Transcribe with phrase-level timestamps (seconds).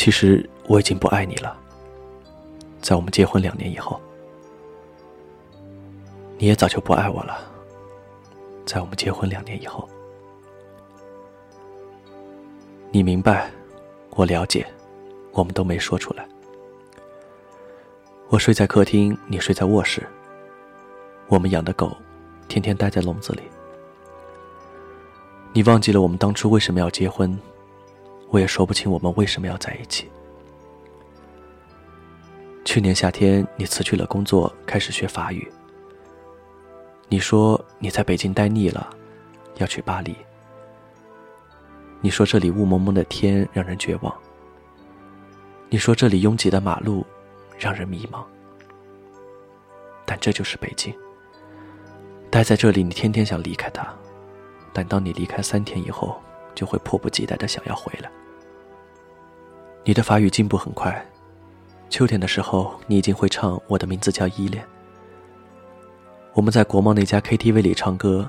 [0.00, 1.54] 其实我已经不爱你了。
[2.80, 4.00] 在我们结婚两年以后，
[6.38, 7.38] 你也早就不爱我了。
[8.64, 9.86] 在我们结婚两年以后，
[12.90, 13.50] 你明白，
[14.12, 14.66] 我了解，
[15.32, 16.26] 我们都没说出来。
[18.30, 20.02] 我睡在客厅，你睡在卧室。
[21.28, 21.94] 我们养的狗，
[22.48, 23.42] 天天待在笼子里。
[25.52, 27.38] 你忘记了我们当初为什么要结婚？
[28.30, 30.08] 我也说不清我们为什么要在一起。
[32.64, 35.50] 去年夏天，你辞去了工作，开始学法语。
[37.08, 38.88] 你说你在北京待腻了，
[39.56, 40.14] 要去巴黎。
[42.00, 44.14] 你说这里雾蒙蒙的天让人绝望。
[45.68, 47.04] 你说这里拥挤的马路
[47.58, 48.24] 让人迷茫。
[50.06, 50.94] 但这就是北京。
[52.30, 53.92] 待在这里，你天天想离开它，
[54.72, 56.20] 但当你离开三天以后，
[56.60, 58.10] 就会迫不及待的想要回来。
[59.82, 61.10] 你的法语进步很快，
[61.88, 64.62] 秋天的时候，你已经会唱《我的名字叫依恋》。
[66.34, 68.28] 我们在国贸那家 KTV 里唱歌，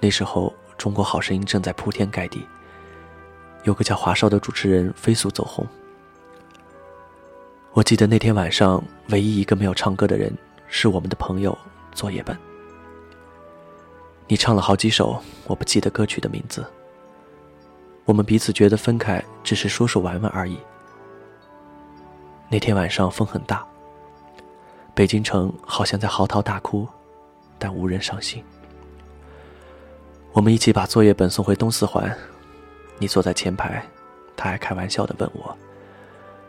[0.00, 2.46] 那时候《中国好声音》正在铺天盖地，
[3.64, 5.66] 有个叫华少的主持人飞速走红。
[7.74, 10.32] 我记得那天晚上，唯一一个没有唱歌的人
[10.66, 11.54] 是我们的朋友
[11.92, 12.34] 作业本。
[14.28, 16.64] 你唱了好几首，我不记得歌曲的名字。
[18.04, 20.58] 我们彼此觉得分开只是说说玩玩而已。
[22.48, 23.66] 那天晚上风很大，
[24.94, 26.86] 北京城好像在嚎啕大哭，
[27.58, 28.44] 但无人伤心。
[30.32, 32.14] 我们一起把作业本送回东四环，
[32.98, 33.84] 你坐在前排，
[34.36, 35.56] 他还开玩笑的问我，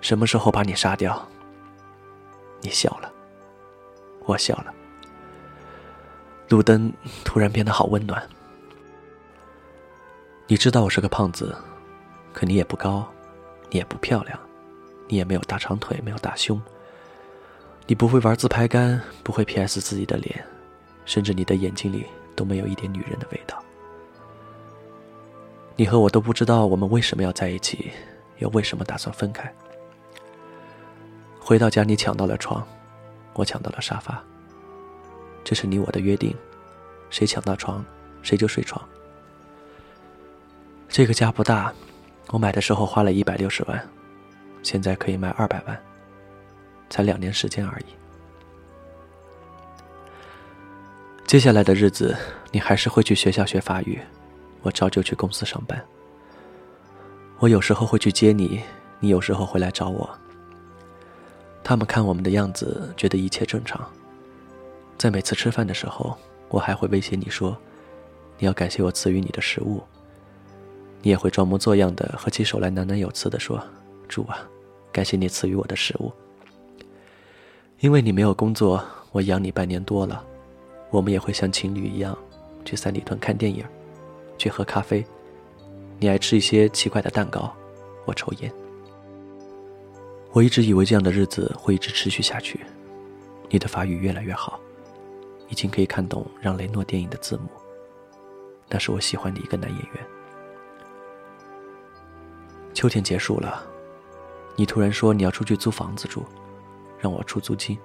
[0.00, 1.26] 什么时候把你杀掉？
[2.60, 3.10] 你笑了，
[4.26, 4.72] 我笑了。
[6.48, 6.92] 路灯
[7.24, 8.22] 突然变得好温暖。
[10.50, 11.54] 你知道我是个胖子，
[12.32, 13.08] 可你也不高，
[13.70, 14.36] 你也不漂亮，
[15.06, 16.60] 你也没有大长腿，没有大胸。
[17.86, 20.44] 你不会玩自拍杆，不会 P.S 自己的脸，
[21.04, 22.04] 甚至你的眼睛里
[22.34, 23.62] 都没有一点女人的味道。
[25.76, 27.92] 你和我都不知道我们为什么要在一起，
[28.38, 29.54] 又为什么打算分开。
[31.38, 32.66] 回到家，你抢到了床，
[33.34, 34.20] 我抢到了沙发。
[35.44, 36.34] 这是你我的约定，
[37.08, 37.84] 谁抢到床，
[38.20, 38.84] 谁就睡床。
[40.90, 41.72] 这个家不大，
[42.30, 43.88] 我买的时候花了一百六十万，
[44.60, 45.80] 现在可以卖二百万，
[46.90, 47.84] 才两年时间而已。
[51.28, 52.16] 接下来的日子，
[52.50, 54.00] 你还是会去学校学法语，
[54.62, 55.80] 我照旧去公司上班。
[57.38, 58.60] 我有时候会去接你，
[58.98, 60.10] 你有时候会来找我。
[61.62, 63.88] 他们看我们的样子，觉得一切正常。
[64.98, 66.18] 在每次吃饭的时候，
[66.48, 67.56] 我还会威胁你说，
[68.38, 69.80] 你要感谢我赐予你的食物。
[71.02, 73.62] 你也会装模作样的合起手来喃喃有词的说
[74.06, 74.46] ：“主啊，
[74.92, 76.12] 感谢你赐予我的食物。
[77.78, 80.22] 因为你没有工作，我养你半年多了。
[80.90, 82.16] 我们也会像情侣一样，
[82.64, 83.64] 去三里屯看电影，
[84.36, 85.02] 去喝咖啡。
[85.98, 87.50] 你爱吃一些奇怪的蛋糕，
[88.04, 88.52] 我抽烟。
[90.32, 92.60] 我一直以为这样的日子会一直持续下去。
[93.48, 94.60] 你的法语越来越好，
[95.48, 97.48] 已经可以看懂让雷诺电影的字幕。
[98.68, 100.06] 那是我喜欢的一个男演员。”
[102.80, 103.62] 秋天结束了，
[104.56, 106.24] 你突然说你要出去租房子住，
[106.98, 107.78] 让我出租金，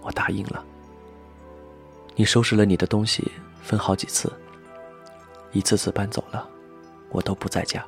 [0.00, 0.64] 我答应了。
[2.14, 3.28] 你收拾了你的东西，
[3.60, 4.32] 分好几次，
[5.50, 6.48] 一次次搬走了，
[7.08, 7.84] 我都不在家。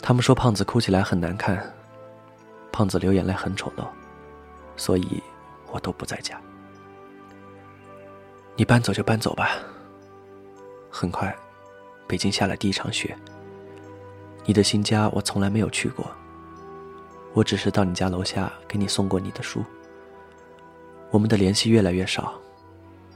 [0.00, 1.70] 他们说胖子哭起来很难看，
[2.72, 3.86] 胖子流眼泪很丑陋，
[4.78, 5.22] 所以
[5.70, 6.40] 我都不在家。
[8.56, 9.58] 你搬走就搬走吧。
[10.88, 11.36] 很快，
[12.06, 13.14] 北京下了第一场雪。
[14.48, 16.08] 你的新家我从来没有去过，
[17.34, 19.64] 我只是到你家楼下给你送过你的书。
[21.10, 22.32] 我们的联系越来越少，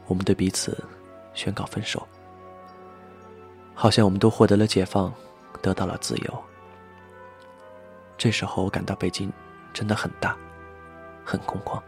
[0.08, 0.76] 我们对彼此
[1.32, 2.04] 宣告分手，
[3.74, 5.12] 好像我们都获得了解放，
[5.62, 6.44] 得到了自由。
[8.18, 9.32] 这时候我感到北京
[9.72, 10.36] 真的很大，
[11.24, 11.80] 很空旷。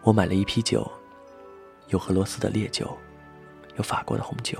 [0.00, 0.90] 我买了一批酒，
[1.88, 2.96] 有俄罗斯的烈酒，
[3.76, 4.58] 有法国的红酒，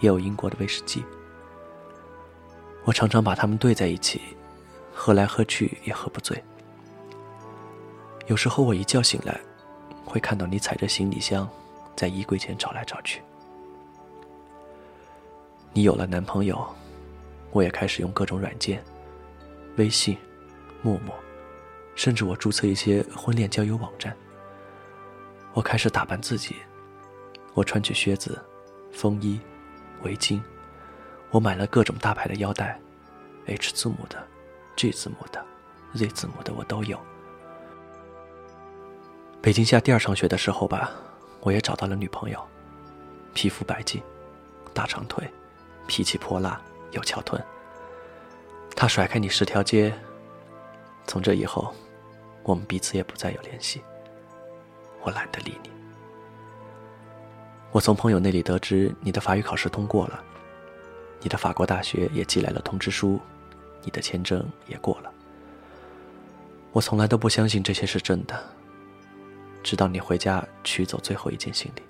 [0.00, 1.02] 也有英国的威士忌。
[2.84, 4.20] 我常常把它们兑在一起，
[4.92, 6.42] 喝来喝去也喝不醉。
[8.26, 9.40] 有时候我一觉醒来，
[10.04, 11.48] 会看到你踩着行李箱，
[11.96, 13.22] 在衣柜前找来找去。
[15.72, 16.62] 你有了男朋友，
[17.52, 18.84] 我也开始用各种软件，
[19.76, 20.16] 微信、
[20.82, 21.14] 陌陌，
[21.96, 24.14] 甚至我注册一些婚恋交友网站。
[25.52, 26.56] 我开始打扮自己，
[27.54, 28.42] 我穿起靴子、
[28.92, 29.40] 风衣、
[30.02, 30.40] 围巾。
[31.34, 32.78] 我买了各种大牌的腰带
[33.46, 34.24] ，，H 字母的
[34.76, 35.44] ，G 字母的
[35.92, 36.96] ，Z 字母的我都有。
[39.42, 40.92] 北京下第二场雪的时候吧，
[41.40, 42.40] 我也找到了女朋友，
[43.34, 44.00] 皮肤白净，
[44.72, 45.28] 大长腿，
[45.88, 46.60] 脾气泼辣，
[46.92, 47.44] 有翘臀。
[48.76, 49.92] 她甩开你十条街，
[51.04, 51.74] 从这以后，
[52.44, 53.82] 我们彼此也不再有联系。
[55.02, 55.70] 我懒得理你。
[57.72, 60.22] 我从朋友那里得知你的法语考试通过了，
[61.24, 63.18] 你的法国大学也寄来了通知书，
[63.82, 65.10] 你的签证也过了。
[66.70, 68.38] 我从来都不相信这些是真的。
[69.62, 71.82] 直到你回家取走最后一件行李。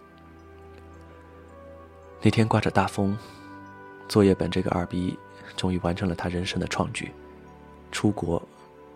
[2.22, 3.18] 那天刮着大风，
[4.08, 5.18] 作业本这个二逼
[5.56, 7.10] 终于完成了他人生的创举，
[7.90, 8.40] 出国，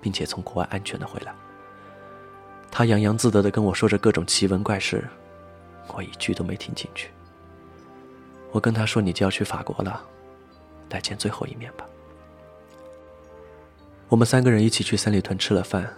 [0.01, 1.35] 并且从国外安全的回来。
[2.71, 5.05] 他洋洋自得的跟我说着各种奇闻怪事，
[5.89, 7.11] 我一句都没听进去。
[8.53, 10.01] 我跟他说：“你就要去法国了，
[10.91, 11.87] 来见最后一面吧。”
[14.09, 15.89] 我们三个人一起去三里屯吃了饭，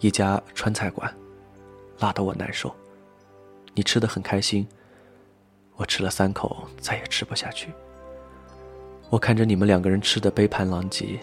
[0.00, 1.12] 一家川菜馆。
[1.98, 2.74] 辣得我难受，
[3.74, 4.66] 你吃的很开心，
[5.76, 7.68] 我吃了三口，再也吃不下去。
[9.10, 11.20] 我看着你们两个人吃的杯盘狼藉，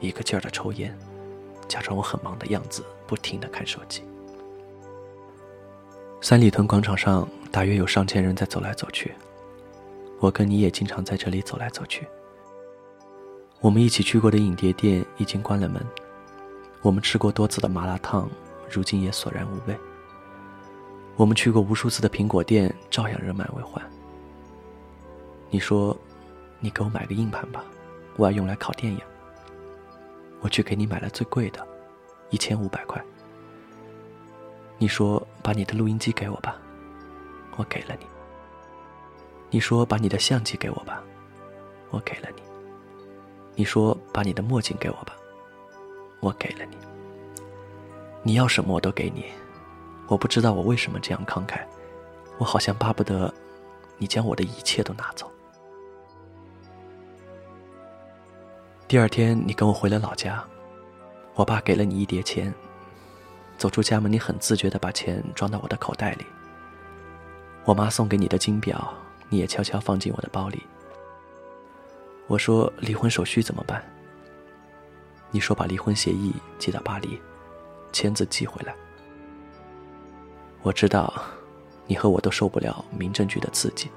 [0.00, 0.96] 一个劲儿的抽烟，
[1.68, 4.02] 假装我很忙的样子，不停的看手机。
[6.22, 9.12] 三里屯广场上大约有上千人在走来走去，
[10.18, 12.08] 我跟你也经常在这里走来走去。
[13.60, 15.84] 我们一起去过的影碟店已经关了门，
[16.82, 18.28] 我们吃过多次的麻辣烫，
[18.70, 19.76] 如今也索然无味。
[21.16, 23.82] 我们去过无数次的苹果店，照样人满为患。
[25.48, 25.96] 你说，
[26.60, 27.64] 你给我买个硬盘吧，
[28.16, 29.00] 我要用来拷电影。
[30.40, 31.66] 我去给你买了最贵的，
[32.28, 33.02] 一千五百块。
[34.76, 36.58] 你说把你的录音机给我吧，
[37.56, 38.06] 我给了你。
[39.50, 41.02] 你说把你的相机给我吧，
[41.88, 42.42] 我给了你。
[43.56, 45.16] 你说把你的墨镜给我吧，
[46.20, 46.76] 我给了你。
[48.22, 49.24] 你要什么我都给你。
[50.08, 51.60] 我不知道我为什么这样慷慨，
[52.38, 53.32] 我好像巴不得
[53.98, 55.28] 你将我的一切都拿走。
[58.86, 60.44] 第二天，你跟我回了老家，
[61.34, 62.54] 我爸给了你一叠钱。
[63.58, 66.26] 走出家门，你很自觉的把钱装到我的口袋里。
[67.64, 68.92] 我妈送给你的金表，
[69.28, 70.62] 你也悄悄放进我的包里。
[72.28, 73.82] 我说离婚手续怎么办？
[75.30, 77.20] 你说把离婚协议寄到巴黎，
[77.92, 78.74] 签字寄回来。
[80.62, 81.12] 我知道，
[81.86, 83.90] 你和我都受不了民政局的刺激。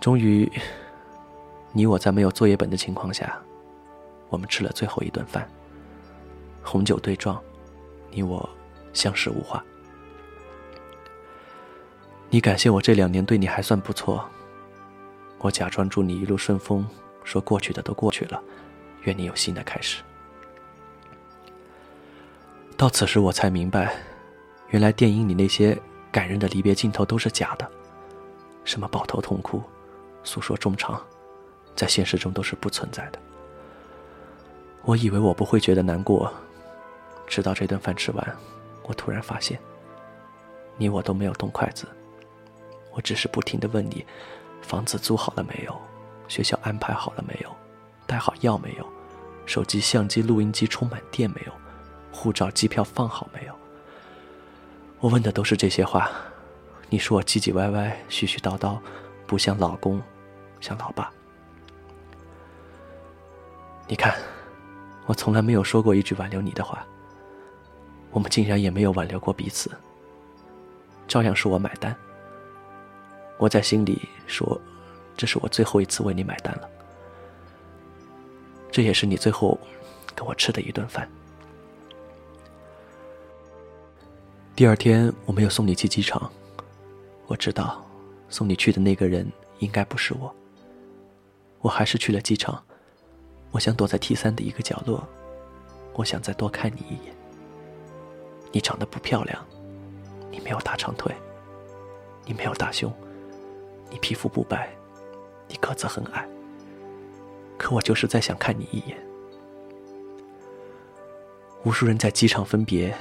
[0.00, 0.50] 终于，
[1.72, 3.38] 你我在没有作业本的情况下，
[4.30, 5.46] 我们吃了最后一顿饭。
[6.62, 7.38] 红酒对撞，
[8.10, 8.48] 你我
[8.92, 9.62] 相视无话。
[12.30, 14.26] 你感谢我这两年对你还算不错，
[15.38, 16.86] 我假装祝你一路顺风，
[17.24, 18.42] 说过去的都过去了，
[19.02, 20.02] 愿你有新的开始。
[22.76, 23.96] 到此时，我才明白，
[24.68, 25.76] 原来电影里那些
[26.10, 27.68] 感人的离别镜头都是假的，
[28.64, 29.62] 什么抱头痛哭、
[30.24, 31.00] 诉说衷肠，
[31.74, 33.18] 在现实中都是不存在的。
[34.82, 36.32] 我以为我不会觉得难过，
[37.26, 38.36] 直到这顿饭吃完，
[38.84, 39.58] 我突然发现，
[40.76, 41.86] 你我都没有动筷子，
[42.92, 44.06] 我只是不停的问你：
[44.68, 45.74] 房子租好了没有？
[46.28, 47.50] 学校安排好了没有？
[48.06, 48.86] 带好药没有？
[49.46, 51.52] 手机、相机、录音机充满电没有？
[52.12, 53.54] 护照、机票放好没有？
[55.00, 56.10] 我问的都是这些话，
[56.90, 58.78] 你说我唧唧歪歪、絮絮叨叨，
[59.26, 60.02] 不像老公，
[60.60, 61.10] 像老爸。
[63.86, 64.14] 你看，
[65.06, 66.84] 我从来没有说过一句挽留你的话，
[68.10, 69.70] 我们竟然也没有挽留过彼此，
[71.06, 71.96] 照样是我买单。
[73.38, 74.60] 我在心里说，
[75.16, 76.68] 这是我最后一次为你买单了，
[78.70, 79.58] 这也是你最后
[80.14, 81.08] 跟我吃的一顿饭。
[84.56, 86.30] 第二天，我没有送你去机场。
[87.28, 87.84] 我知道，
[88.28, 89.30] 送你去的那个人
[89.60, 90.34] 应该不是我。
[91.60, 92.60] 我还是去了机场。
[93.50, 95.06] 我想躲在 T 三的一个角落，
[95.94, 97.14] 我想再多看你一眼。
[98.50, 99.46] 你长得不漂亮，
[100.30, 101.14] 你没有大长腿，
[102.24, 102.92] 你没有大胸，
[103.90, 104.74] 你皮肤不白，
[105.48, 106.28] 你个子很矮。
[107.56, 108.96] 可我就是再想看你一眼。
[111.64, 112.94] 无数人在机场分别。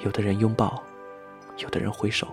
[0.00, 0.80] 有的人拥抱，
[1.56, 2.28] 有的人挥手，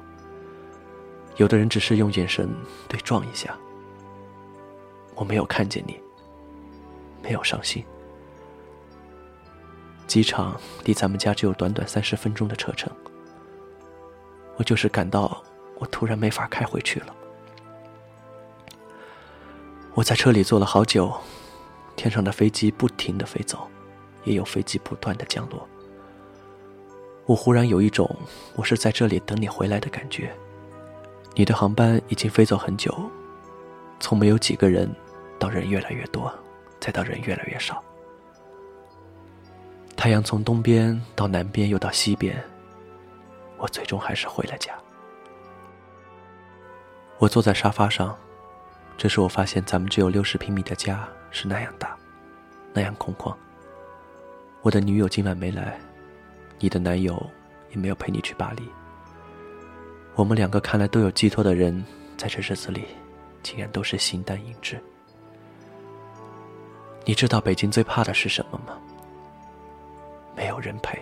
[1.38, 2.48] 有的人只是用眼神
[2.88, 3.58] 对撞一下。
[5.16, 6.00] 我没有看见你，
[7.24, 7.84] 没有伤心。
[10.06, 12.96] 机场离咱们家只有短短三十分钟的车程，
[14.58, 15.44] 我就是感到
[15.80, 17.16] 我突然没法开回去了。
[19.96, 21.10] 我在车里坐了好久，
[21.96, 23.66] 天上的飞机不停的飞走，
[24.26, 25.66] 也有飞机不断的降落。
[27.26, 28.14] 我忽然有一种
[28.58, 30.36] 我是在这里等你回来的感觉。
[31.34, 32.94] 你的航班已经飞走很久，
[33.98, 34.94] 从没有几个人，
[35.40, 36.30] 到人越来越多，
[36.78, 37.82] 再到人越来越少。
[39.96, 42.44] 太阳从东边到南边又到西边，
[43.58, 44.74] 我最终还是回了家。
[47.18, 48.16] 我坐在沙发上，
[48.98, 51.96] 这时我发现咱们只有六十平米的家是那样大，
[52.74, 53.36] 那样空旷。
[54.62, 55.80] 我的女友今晚没来。
[56.58, 57.22] 你的男友
[57.72, 58.64] 也没有陪你去巴黎。
[60.16, 61.84] 我们两个看来都有寄托的人，
[62.16, 62.86] 在这日子里，
[63.44, 64.82] 竟然都是形单影只。
[67.04, 68.78] 你知道北京最怕的是什么吗？
[70.34, 70.98] 没有人陪。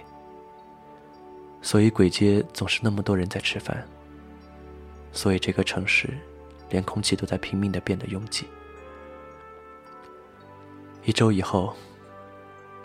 [1.62, 3.88] 所以簋街总是那么多人在吃饭。
[5.12, 6.10] 所以这个城市，
[6.74, 8.48] 连空气都在拼命的变得拥挤。
[11.04, 11.72] 一周以后，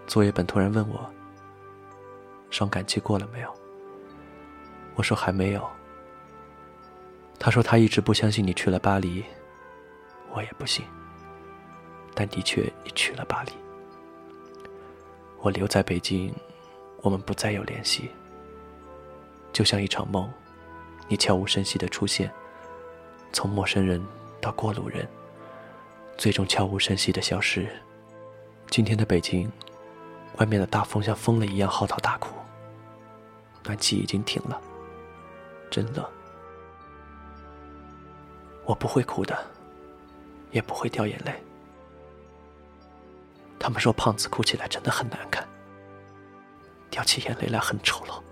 [0.06, 1.10] 作业本突然问我。
[2.50, 3.50] 伤感期过了没有？
[4.94, 5.66] 我说还没有。
[7.38, 9.24] 他说他一直不相信你去了巴黎，
[10.34, 10.84] 我也不信。
[12.14, 13.52] 但的确，你去了巴黎。
[15.40, 16.34] 我留在北京，
[17.00, 18.10] 我们不再有联系。
[19.50, 20.30] 就像一场梦，
[21.06, 22.30] 你悄无声息的出现，
[23.32, 24.04] 从陌生人
[24.40, 25.08] 到过路人，
[26.16, 27.68] 最终悄无声息的消失。
[28.68, 29.50] 今天的北京。
[30.36, 32.32] 外面的大风像疯了一样嚎啕大哭，
[33.64, 34.60] 暖气已经停了，
[35.68, 36.08] 真冷。
[38.64, 39.36] 我不会哭的，
[40.52, 41.34] 也不会掉眼泪。
[43.58, 45.44] 他们说胖子哭起来真的很难看，
[46.88, 48.22] 掉起眼泪来很丑陋。